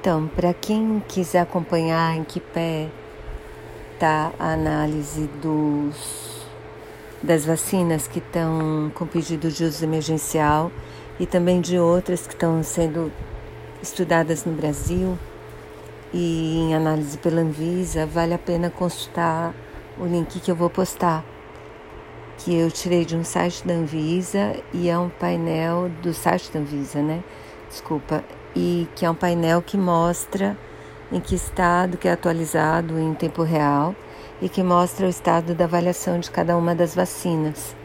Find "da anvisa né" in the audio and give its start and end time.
26.50-27.22